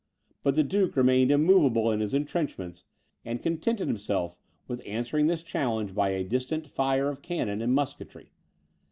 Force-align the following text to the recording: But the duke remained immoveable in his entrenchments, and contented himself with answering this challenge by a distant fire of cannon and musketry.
But 0.41 0.55
the 0.55 0.63
duke 0.63 0.95
remained 0.95 1.29
immoveable 1.29 1.91
in 1.91 1.99
his 1.99 2.15
entrenchments, 2.15 2.85
and 3.23 3.39
contented 3.43 3.87
himself 3.87 4.35
with 4.67 4.81
answering 4.83 5.27
this 5.27 5.43
challenge 5.43 5.93
by 5.93 6.09
a 6.09 6.23
distant 6.23 6.65
fire 6.65 7.07
of 7.07 7.21
cannon 7.21 7.61
and 7.61 7.75
musketry. 7.75 8.31